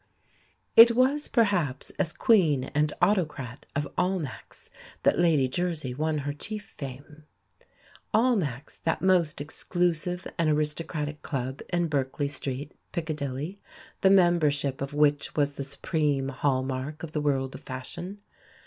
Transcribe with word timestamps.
It 0.75 0.95
was, 0.95 1.27
perhaps, 1.27 1.91
as 1.99 2.11
Queen 2.11 2.63
and 2.73 2.91
Autocrat 3.03 3.67
of 3.75 3.87
"Almack's" 3.99 4.71
that 5.03 5.19
Lady 5.19 5.47
Jersey 5.47 5.93
won 5.93 6.17
her 6.25 6.33
chief 6.33 6.63
fame 6.63 7.25
Almack's, 8.11 8.77
that 8.77 9.03
most 9.03 9.39
exclusive 9.39 10.25
and 10.39 10.49
aristocratic 10.49 11.21
club 11.21 11.61
in 11.71 11.87
Berkeley 11.87 12.29
Street, 12.29 12.71
Piccadilly, 12.91 13.59
the 14.01 14.09
membership 14.09 14.81
of 14.81 14.95
which 14.95 15.35
was 15.35 15.53
the 15.53 15.63
supreme 15.63 16.29
hall 16.29 16.63
mark 16.63 17.03
of 17.03 17.11
the 17.11 17.21
world 17.21 17.53
of 17.53 17.61
fashion. 17.61 18.21